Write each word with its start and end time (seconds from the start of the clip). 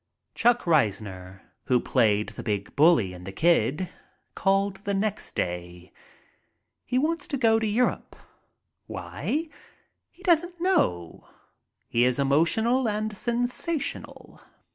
Chuck 0.33 0.63
Reisner, 0.65 1.41
who 1.65 1.79
played 1.79 2.29
the 2.29 2.41
big 2.41 2.75
bully 2.75 3.13
in 3.13 3.23
"The 3.23 3.31
Kid," 3.31 3.87
called 4.33 4.77
the 4.77 4.95
next 4.95 5.35
day. 5.35 5.93
He 6.83 6.97
wants 6.97 7.27
to 7.27 7.37
go 7.37 7.59
to 7.59 7.67
Europe. 7.67 8.15
Why? 8.87 9.47
He 10.09 10.23
doesn't 10.23 10.59
know. 10.59 11.27
He 11.87 12.03
is 12.03 12.17
emotional 12.17 12.89
and 12.89 13.15
sensational. 13.15 14.41